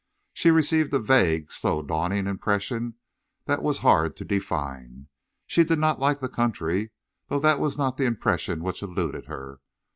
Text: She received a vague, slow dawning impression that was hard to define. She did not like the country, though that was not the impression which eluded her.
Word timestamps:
She 0.33 0.49
received 0.49 0.91
a 0.95 0.99
vague, 0.99 1.51
slow 1.51 1.83
dawning 1.83 2.25
impression 2.25 2.95
that 3.45 3.61
was 3.61 3.77
hard 3.85 4.17
to 4.17 4.25
define. 4.25 5.09
She 5.45 5.63
did 5.63 5.77
not 5.77 5.99
like 5.99 6.21
the 6.21 6.27
country, 6.27 6.89
though 7.27 7.39
that 7.39 7.59
was 7.59 7.77
not 7.77 7.97
the 7.97 8.05
impression 8.05 8.63
which 8.63 8.81
eluded 8.81 9.25
her. 9.27 9.59